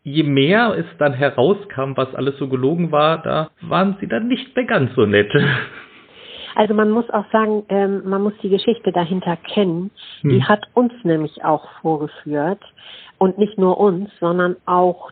[0.03, 4.55] je mehr es dann herauskam, was alles so gelogen war, da waren sie dann nicht
[4.55, 5.31] mehr ganz so nett.
[6.57, 9.91] Also man muss auch sagen, ähm, man muss die Geschichte dahinter kennen.
[10.21, 10.29] Hm.
[10.29, 12.61] Die hat uns nämlich auch vorgeführt.
[13.17, 15.11] Und nicht nur uns, sondern auch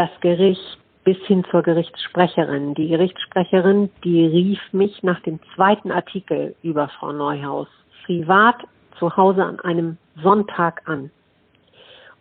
[0.00, 2.72] das Gericht bis hin zur Gerichtssprecherin.
[2.72, 7.68] Die Gerichtssprecherin, die rief mich nach dem zweiten Artikel über Frau Neuhaus
[8.06, 8.56] privat
[8.98, 11.10] zu Hause an einem Sonntag an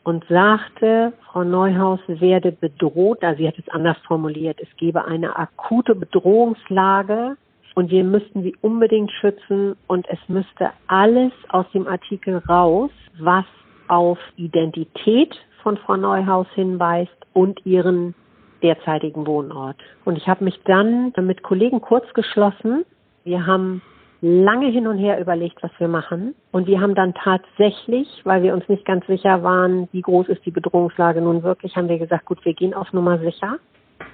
[0.04, 5.38] und sagte, Frau Neuhaus werde bedroht, also sie hat es anders formuliert, es gebe eine
[5.38, 7.38] akute Bedrohungslage
[7.76, 13.46] und wir müssten sie unbedingt schützen und es müsste alles aus dem Artikel raus, was
[13.88, 18.16] auf Identität von Frau Neuhaus hinweist und ihren
[18.62, 19.78] derzeitigen Wohnort.
[20.06, 22.86] Und ich habe mich dann mit Kollegen kurz geschlossen.
[23.24, 23.82] Wir haben
[24.22, 26.36] lange hin und her überlegt, was wir machen.
[26.52, 30.46] Und wir haben dann tatsächlich, weil wir uns nicht ganz sicher waren, wie groß ist
[30.46, 33.58] die Bedrohungslage nun wirklich, haben wir gesagt, gut, wir gehen auf Nummer sicher.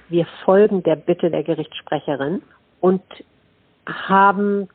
[0.08, 2.42] Wir folgen der Bitte der Gerichtssprecherin
[2.80, 3.02] und
[3.86, 4.68] haben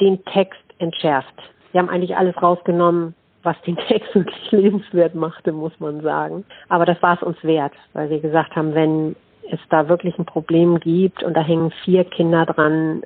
[0.00, 1.34] den Text entschärft.
[1.72, 6.44] Wir haben eigentlich alles rausgenommen, was den Text wirklich lebenswert machte, muss man sagen.
[6.68, 9.16] Aber das war es uns wert, weil wir gesagt haben, wenn
[9.50, 13.02] es da wirklich ein Problem gibt und da hängen vier Kinder dran,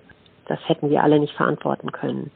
[0.47, 2.31] das hätten wir alle nicht verantworten können.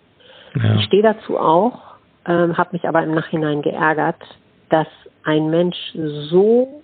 [0.55, 0.77] Ja.
[0.77, 1.79] Ich stehe dazu auch,
[2.27, 4.21] ähm, habe mich aber im Nachhinein geärgert,
[4.69, 4.89] dass
[5.25, 6.83] ein Mensch so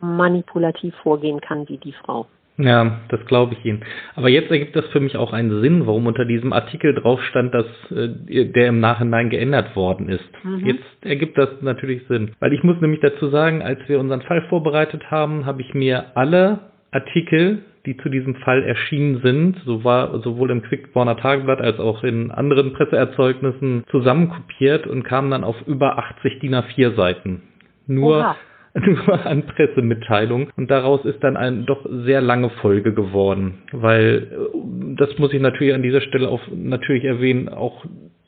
[0.00, 2.26] manipulativ vorgehen kann wie die Frau.
[2.62, 3.84] Ja, das glaube ich Ihnen.
[4.14, 7.54] Aber jetzt ergibt das für mich auch einen Sinn, warum unter diesem Artikel drauf stand,
[7.54, 10.28] dass äh, der im Nachhinein geändert worden ist.
[10.44, 10.66] Mhm.
[10.66, 12.32] Jetzt ergibt das natürlich Sinn.
[12.38, 16.16] Weil ich muss nämlich dazu sagen, als wir unseren Fall vorbereitet haben, habe ich mir
[16.16, 21.78] alle Artikel, die zu diesem Fall erschienen sind, so war, sowohl im Quickborner Tageblatt als
[21.80, 27.42] auch in anderen Presseerzeugnissen zusammenkopiert und kam dann auf über 80 DIN A4 Seiten.
[27.86, 28.36] Nur Oha
[28.86, 30.50] nur an Pressemitteilungen.
[30.56, 35.40] Und daraus ist dann eine doch sehr lange Folge geworden, weil äh, das muss ich
[35.40, 37.84] natürlich an dieser Stelle auf, natürlich erwähnen, auch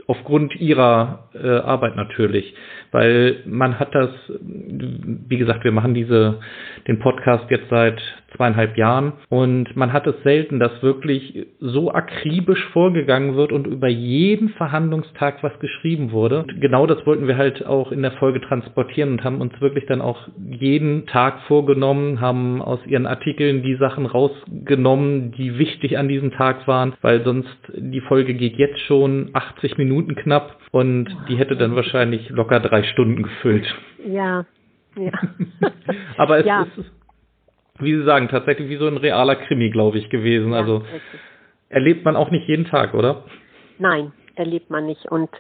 [0.07, 2.55] aufgrund ihrer äh, Arbeit natürlich,
[2.93, 6.39] weil man hat das, wie gesagt, wir machen diese
[6.87, 8.01] den Podcast jetzt seit
[8.37, 13.89] zweieinhalb Jahren und man hat es selten, dass wirklich so akribisch vorgegangen wird und über
[13.89, 16.41] jeden Verhandlungstag was geschrieben wurde.
[16.41, 19.87] Und genau das wollten wir halt auch in der Folge transportieren und haben uns wirklich
[19.87, 26.09] dann auch jeden Tag vorgenommen, haben aus ihren Artikeln die Sachen rausgenommen, die wichtig an
[26.09, 31.37] diesem Tag waren, weil sonst die Folge geht jetzt schon 80 Minuten knapp und die
[31.37, 33.67] hätte dann wahrscheinlich locker drei Stunden gefüllt.
[34.07, 34.45] Ja,
[34.97, 35.13] ja.
[36.17, 36.63] Aber es ja.
[36.63, 36.91] ist,
[37.79, 40.53] wie Sie sagen, tatsächlich wie so ein realer Krimi, glaube ich, gewesen.
[40.53, 41.21] Ja, also richtig.
[41.69, 43.25] erlebt man auch nicht jeden Tag, oder?
[43.79, 45.07] Nein, erlebt man nicht.
[45.07, 45.31] Und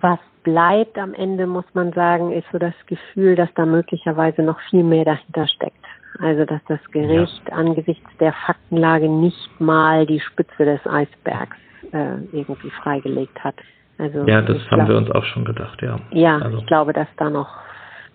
[0.00, 4.60] was bleibt am Ende, muss man sagen, ist so das Gefühl, dass da möglicherweise noch
[4.70, 5.84] viel mehr dahinter steckt.
[6.18, 7.54] Also dass das Gericht ja.
[7.54, 11.56] angesichts der Faktenlage nicht mal die Spitze des Eisbergs
[11.92, 13.54] äh, irgendwie freigelegt hat.
[14.00, 15.98] Also ja, das haben glaub, wir uns auch schon gedacht, ja.
[16.10, 16.58] Ja, also.
[16.58, 17.48] ich glaube, dass da noch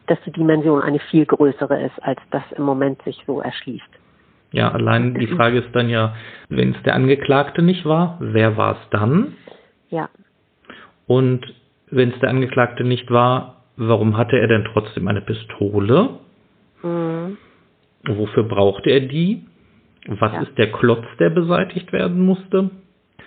[0.08, 3.84] dass die Dimension eine viel größere ist, als das im Moment sich so erschließt.
[4.52, 6.16] Ja, allein die Frage ist dann ja,
[6.50, 9.34] wenn es der Angeklagte nicht war, wer war es dann?
[9.90, 10.10] Ja.
[11.08, 11.46] Und
[11.90, 16.10] wenn es der Angeklagte nicht war, warum hatte er denn trotzdem eine Pistole?
[16.84, 17.38] Mhm.
[18.08, 19.46] Wofür brauchte er die?
[20.08, 20.42] Was ja.
[20.42, 22.70] ist der Klotz, der beseitigt werden musste?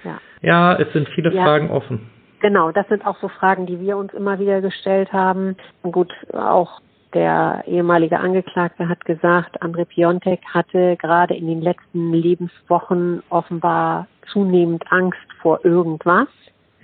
[0.04, 1.42] Ja, ja es sind viele ja.
[1.42, 2.17] Fragen offen.
[2.40, 5.56] Genau, das sind auch so Fragen, die wir uns immer wieder gestellt haben.
[5.82, 6.80] Gut, auch
[7.14, 14.84] der ehemalige Angeklagte hat gesagt, André Piontek hatte gerade in den letzten Lebenswochen offenbar zunehmend
[14.90, 16.28] Angst vor irgendwas.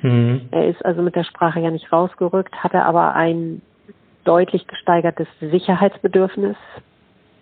[0.01, 0.49] Mhm.
[0.51, 3.61] Er ist also mit der Sprache ja nicht rausgerückt, hatte aber ein
[4.25, 6.57] deutlich gesteigertes Sicherheitsbedürfnis.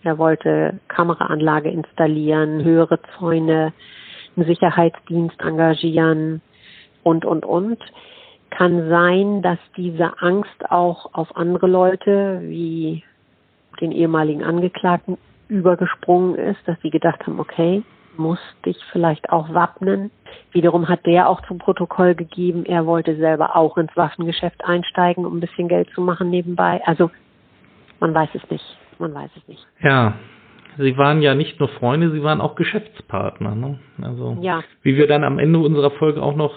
[0.03, 3.73] Er wollte Kameraanlage installieren, höhere Zäune,
[4.37, 6.43] einen Sicherheitsdienst engagieren
[7.03, 7.79] und, und, und.
[8.51, 13.03] Kann sein, dass diese Angst auch auf andere Leute, wie
[13.81, 15.17] den ehemaligen Angeklagten,
[15.49, 17.83] übergesprungen ist, dass sie gedacht haben, okay,
[18.17, 20.11] muss dich vielleicht auch wappnen.
[20.53, 25.37] Wiederum hat der auch zum Protokoll gegeben, er wollte selber auch ins Waffengeschäft einsteigen, um
[25.37, 26.81] ein bisschen Geld zu machen nebenbei.
[26.85, 27.11] Also
[28.01, 28.65] man weiß es nicht.
[28.99, 29.67] Man weiß es nicht.
[29.81, 30.15] Ja,
[30.79, 33.55] Sie waren ja nicht nur Freunde, Sie waren auch Geschäftspartner.
[33.55, 33.79] Ne?
[34.01, 34.63] Also ja.
[34.83, 36.55] wie wir dann am Ende unserer Folge auch noch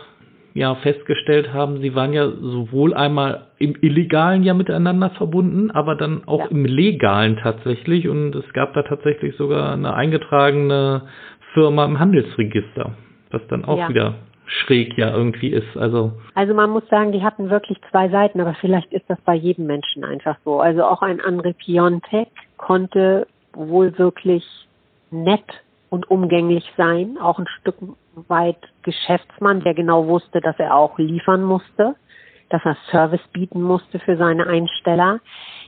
[0.56, 6.24] ja festgestellt haben, sie waren ja sowohl einmal im Illegalen ja miteinander verbunden, aber dann
[6.28, 6.46] auch ja.
[6.48, 8.08] im Legalen tatsächlich.
[8.08, 11.04] Und es gab da tatsächlich sogar eine eingetragene
[11.54, 12.94] Firma im Handelsregister,
[13.32, 13.90] was dann auch ja.
[13.90, 14.16] wieder
[14.46, 15.76] schräg ja irgendwie ist.
[15.76, 19.36] Also, also man muss sagen, die hatten wirklich zwei Seiten, aber vielleicht ist das bei
[19.36, 20.62] jedem Menschen einfach so.
[20.62, 24.46] Also auch ein André Piontek konnte wohl wirklich
[25.12, 27.76] nett und umgänglich sein, auch ein Stück
[28.28, 31.96] weit Geschäftsmann, der genau wusste, dass er auch liefern musste,
[32.50, 35.20] dass er Service bieten musste für seine Einsteller,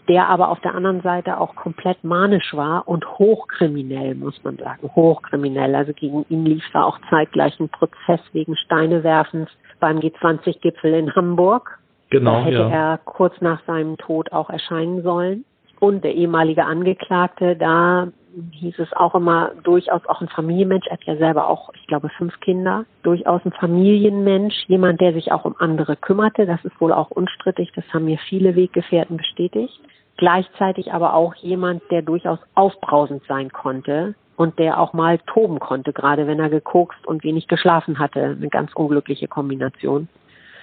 [0.08, 4.90] der aber auf der anderen Seite auch komplett manisch war und hochkriminell, muss man sagen,
[4.96, 5.76] hochkriminell.
[5.76, 11.80] Also gegen ihn lief da auch zeitgleich ein Prozess wegen Steinewerfens beim G20-Gipfel in Hamburg.
[12.10, 12.40] Genau.
[12.40, 12.70] Da hätte ja.
[12.70, 15.46] er kurz nach seinem Tod auch erscheinen sollen.
[15.80, 18.08] Und der ehemalige Angeklagte, da
[18.52, 20.88] hieß es auch immer durchaus auch ein Familienmensch.
[20.88, 22.86] Er hat ja selber auch, ich glaube, fünf Kinder.
[23.04, 26.46] Durchaus ein Familienmensch, jemand, der sich auch um andere kümmerte.
[26.46, 27.72] Das ist wohl auch unstrittig.
[27.76, 29.80] Das haben mir viele Weggefährten bestätigt.
[30.18, 35.94] Gleichzeitig aber auch jemand, der durchaus aufbrausend sein konnte und der auch mal toben konnte,
[35.94, 38.22] gerade wenn er gekokst und wenig geschlafen hatte.
[38.22, 40.08] Eine ganz unglückliche Kombination.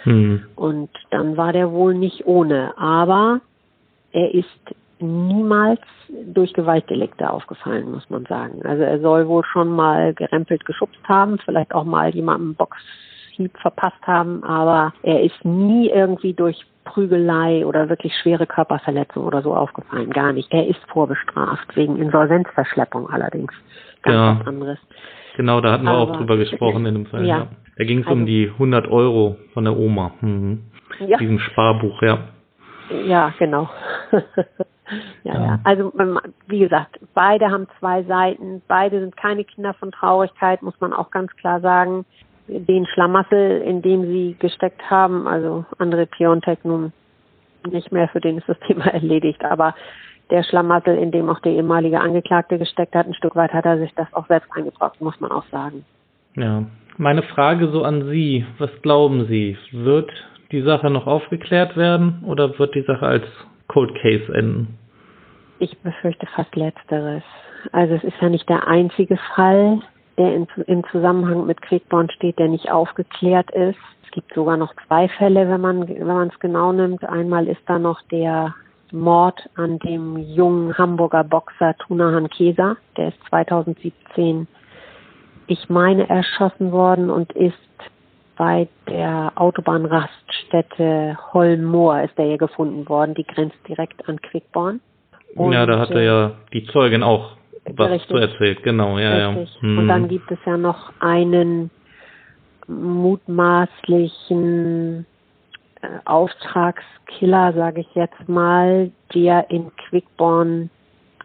[0.02, 0.44] Hm.
[0.54, 2.76] Und dann war der wohl nicht ohne.
[2.76, 3.40] Aber
[4.12, 5.80] er ist niemals
[6.26, 8.62] durch Gewaltdelikte aufgefallen, muss man sagen.
[8.64, 14.06] Also er soll wohl schon mal gerempelt geschubst haben, vielleicht auch mal jemandem Boxhieb verpasst
[14.06, 20.10] haben, aber er ist nie irgendwie durch Prügelei oder wirklich schwere Körperverletzung oder so aufgefallen.
[20.10, 20.52] Gar nicht.
[20.52, 23.52] Er ist vorbestraft, wegen Insolvenzverschleppung allerdings.
[24.02, 24.40] Ganz ja.
[24.40, 24.78] was anderes.
[25.36, 27.26] Genau, da hatten wir aber, auch drüber gesprochen in dem Fall.
[27.26, 27.38] Ja.
[27.38, 27.48] ja.
[27.76, 30.12] Da ging es also, um die 100 Euro von der Oma.
[30.20, 30.64] Mhm.
[31.00, 31.18] Ja.
[31.18, 32.18] Diesem Sparbuch, ja.
[33.06, 33.68] Ja, genau.
[35.22, 35.58] ja, ja.
[35.64, 35.92] Also
[36.46, 41.10] wie gesagt, beide haben zwei Seiten, beide sind keine Kinder von Traurigkeit, muss man auch
[41.10, 42.04] ganz klar sagen.
[42.46, 46.92] Den Schlamassel, in dem sie gesteckt haben, also andere Piontek nun
[47.70, 49.74] nicht mehr, für den ist das Thema erledigt, aber
[50.30, 53.78] der Schlamassel, in dem auch der ehemalige Angeklagte gesteckt hat, ein Stück weit hat er
[53.78, 55.84] sich das auch selbst eingebrockt, muss man auch sagen.
[56.36, 56.64] Ja,
[56.96, 60.10] meine Frage so an Sie, was glauben Sie, wird
[60.50, 63.24] die Sache noch aufgeklärt werden oder wird die Sache als
[63.68, 64.78] Cold Case enden?
[65.58, 67.22] Ich befürchte fast letzteres.
[67.72, 69.80] Also es ist ja nicht der einzige Fall,
[70.18, 73.78] der in, im Zusammenhang mit Quickborn steht, der nicht aufgeklärt ist.
[74.04, 77.04] Es gibt sogar noch zwei Fälle, wenn man wenn man es genau nimmt.
[77.04, 78.54] Einmal ist da noch der
[78.92, 82.76] Mord an dem jungen Hamburger Boxer Tunahan Keser.
[82.96, 84.46] Der ist 2017,
[85.46, 87.54] ich meine, erschossen worden und ist
[88.36, 93.14] bei der Autobahnraststätte Holmoor ist er hier gefunden worden.
[93.14, 94.80] Die grenzt direkt an Quickborn.
[95.34, 97.36] Und, ja, da hatte ja die Zeugin auch
[97.76, 99.54] was richtig, zu erzählt, genau, ja, richtig.
[99.56, 99.62] ja.
[99.62, 99.78] Hm.
[99.78, 101.70] Und dann gibt es ja noch einen
[102.66, 105.06] mutmaßlichen
[105.80, 110.70] äh, Auftragskiller, sage ich jetzt mal, der in Quickborn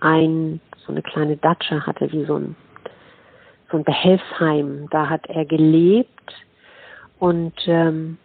[0.02, 2.56] ein so eine kleine Datsche hatte, wie so ein
[3.72, 4.88] so ein Behelfsheim.
[4.89, 6.10] Da hat er gelebt
[7.19, 8.17] und ähm,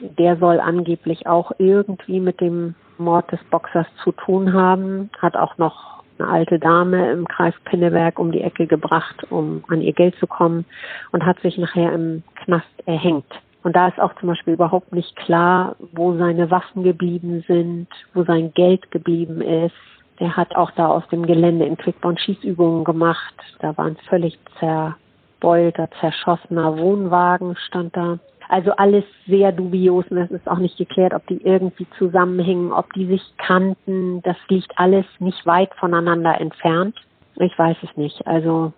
[0.00, 5.58] der soll angeblich auch irgendwie mit dem Mord des Boxers zu tun haben, hat auch
[5.58, 10.14] noch eine alte Dame im Kreis Pinneberg um die Ecke gebracht, um an ihr Geld
[10.16, 10.64] zu kommen
[11.12, 13.26] und hat sich nachher im Knast erhängt.
[13.62, 18.22] Und da ist auch zum Beispiel überhaupt nicht klar, wo seine Waffen geblieben sind, wo
[18.22, 19.74] sein Geld geblieben ist.
[20.20, 23.34] Der hat auch da aus dem Gelände in Quickborn Schießübungen gemacht.
[23.58, 28.18] Da war ein völlig zerbeulter, zerschossener Wohnwagen stand da.
[28.48, 32.92] Also alles sehr dubios und es ist auch nicht geklärt, ob die irgendwie zusammenhängen, ob
[32.92, 34.22] die sich kannten.
[34.22, 36.96] Das liegt alles nicht weit voneinander entfernt.
[37.36, 38.26] Ich weiß es nicht.
[38.26, 38.72] Also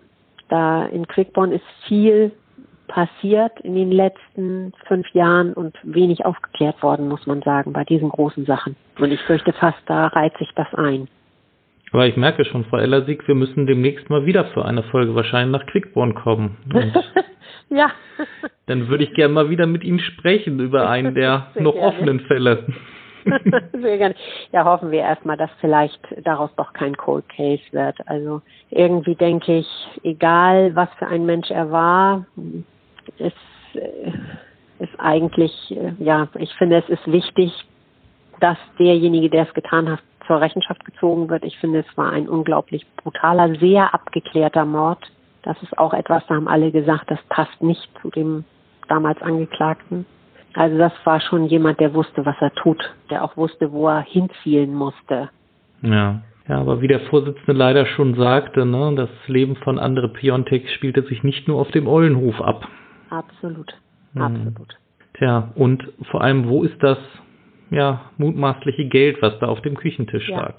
[0.49, 2.31] da in Quickborn ist viel
[2.87, 8.09] passiert in den letzten fünf Jahren und wenig aufgeklärt worden, muss man sagen, bei diesen
[8.09, 8.75] großen Sachen.
[8.99, 11.07] Und ich fürchte fast, da reiht sich das ein.
[11.91, 15.59] Aber ich merke schon, Frau Ellersig, wir müssen demnächst mal wieder für eine Folge wahrscheinlich
[15.59, 16.57] nach Quickborn kommen.
[17.69, 17.91] ja.
[18.67, 21.87] Dann würde ich gerne mal wieder mit Ihnen sprechen über einen der noch gerne.
[21.87, 22.65] offenen Fälle.
[23.73, 24.15] Sehr gerne.
[24.51, 27.97] Ja, hoffen wir erstmal, dass vielleicht daraus doch kein Cold Case wird.
[28.07, 29.67] Also irgendwie denke ich,
[30.03, 32.25] egal was für ein Mensch er war,
[33.17, 33.33] ist,
[33.73, 34.11] äh,
[34.83, 37.51] ist eigentlich, äh, ja, ich finde, es ist wichtig,
[38.39, 39.99] dass derjenige, der es getan hat,
[40.29, 41.43] zur Rechenschaft gezogen wird.
[41.43, 44.99] Ich finde, es war ein unglaublich brutaler, sehr abgeklärter Mord.
[45.41, 48.45] Das ist auch etwas, da haben alle gesagt, das passt nicht zu dem
[48.87, 50.05] damals Angeklagten.
[50.53, 52.77] Also das war schon jemand, der wusste, was er tut,
[53.09, 55.29] der auch wusste, wo er hinzielen musste.
[55.81, 56.21] Ja.
[56.47, 61.03] Ja, aber wie der Vorsitzende leider schon sagte, ne, das Leben von Andre Piontek spielte
[61.03, 62.67] sich nicht nur auf dem Eulenhof ab.
[63.11, 63.71] Absolut,
[64.13, 64.21] mhm.
[64.23, 64.77] absolut.
[65.13, 66.97] Tja, und vor allem, wo ist das
[67.71, 70.37] ja, mutmaßliche Geld, was da auf dem Küchentisch ja.
[70.37, 70.55] lag?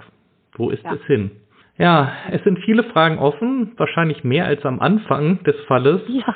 [0.55, 0.95] Wo ist ja.
[0.95, 1.31] es hin?
[1.79, 6.03] Ja, es sind viele Fragen offen, wahrscheinlich mehr als am Anfang des Falles.
[6.09, 6.35] Ja,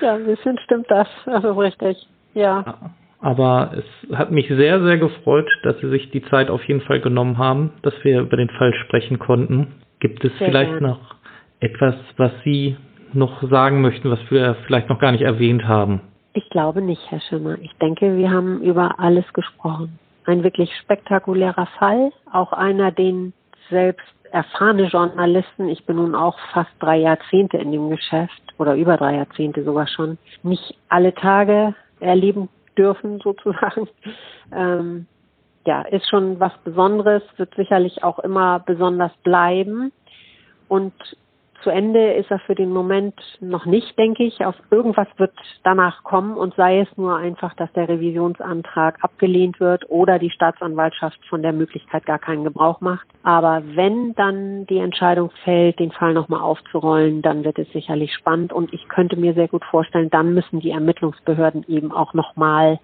[0.00, 2.92] ja ein bisschen stimmt das, also richtig, ja.
[3.20, 7.00] Aber es hat mich sehr, sehr gefreut, dass Sie sich die Zeit auf jeden Fall
[7.00, 9.74] genommen haben, dass wir über den Fall sprechen konnten.
[9.98, 10.82] Gibt es sehr vielleicht gern.
[10.84, 11.16] noch
[11.60, 12.76] etwas, was Sie
[13.12, 16.00] noch sagen möchten, was wir vielleicht noch gar nicht erwähnt haben?
[16.34, 17.58] Ich glaube nicht, Herr Schimmer.
[17.60, 19.98] Ich denke, wir haben über alles gesprochen.
[20.28, 23.32] Ein wirklich spektakulärer Fall, auch einer, den
[23.70, 28.98] selbst erfahrene Journalisten, ich bin nun auch fast drei Jahrzehnte in dem Geschäft oder über
[28.98, 33.88] drei Jahrzehnte sogar schon, nicht alle Tage erleben dürfen sozusagen.
[34.52, 35.06] Ähm,
[35.66, 39.92] ja, ist schon was Besonderes, wird sicherlich auch immer besonders bleiben.
[40.68, 40.92] Und
[41.62, 44.44] zu Ende ist er für den Moment noch nicht, denke ich.
[44.44, 45.32] Auf irgendwas wird
[45.64, 51.18] danach kommen und sei es nur einfach, dass der Revisionsantrag abgelehnt wird oder die Staatsanwaltschaft
[51.28, 53.06] von der Möglichkeit gar keinen Gebrauch macht.
[53.22, 58.52] Aber wenn dann die Entscheidung fällt, den Fall nochmal aufzurollen, dann wird es sicherlich spannend
[58.52, 62.78] und ich könnte mir sehr gut vorstellen, dann müssen die Ermittlungsbehörden eben auch nochmal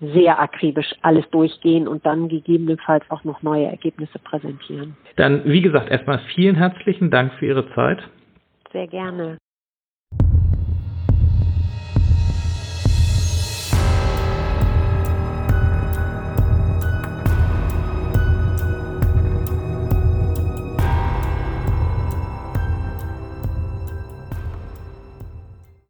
[0.00, 4.96] sehr akribisch alles durchgehen und dann gegebenenfalls auch noch neue Ergebnisse präsentieren.
[5.16, 7.98] Dann, wie gesagt, erstmal vielen herzlichen Dank für Ihre Zeit.
[8.72, 9.38] Sehr gerne.